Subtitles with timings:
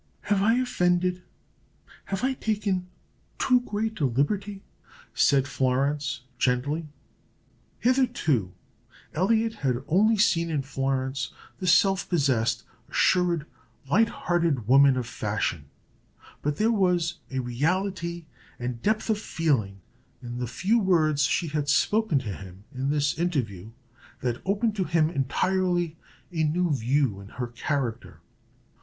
[0.21, 1.21] "Have I offended?
[2.05, 2.87] Have I taken
[3.37, 4.63] too great a liberty?"
[5.13, 6.87] said Florence, gently.
[7.77, 8.51] Hitherto
[9.13, 13.45] Elliot had only seen in Florence the self possessed, assured,
[13.91, 15.65] light hearted woman of fashion;
[16.41, 18.25] but there was a reality
[18.57, 19.81] and depth of feeling
[20.23, 23.69] in the few words she had spoken to him, in this interview,
[24.21, 25.95] that opened to him entirely
[26.31, 28.19] a new view in her character.